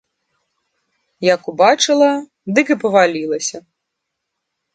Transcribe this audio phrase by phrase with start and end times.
[1.33, 2.07] Як убачыла,
[2.57, 3.57] дык і павалілася.